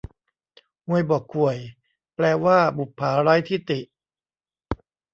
[0.87, 1.57] ฮวยบ่อข่วย
[2.15, 3.79] แปลว่าบุปผาไร้ที่ติ